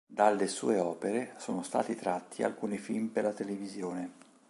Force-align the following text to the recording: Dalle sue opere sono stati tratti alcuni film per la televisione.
Dalle 0.07 0.47
sue 0.47 0.79
opere 0.79 1.35
sono 1.37 1.61
stati 1.61 1.93
tratti 1.95 2.41
alcuni 2.41 2.79
film 2.79 3.09
per 3.09 3.23
la 3.25 3.33
televisione. 3.33 4.09